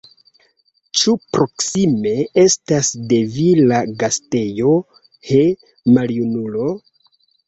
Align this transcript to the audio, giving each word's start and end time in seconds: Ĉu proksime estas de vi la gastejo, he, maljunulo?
Ĉu 0.99 1.11
proksime 1.35 2.13
estas 2.43 2.89
de 3.11 3.19
vi 3.33 3.45
la 3.73 3.81
gastejo, 4.05 4.71
he, 5.29 5.45
maljunulo? 5.99 6.71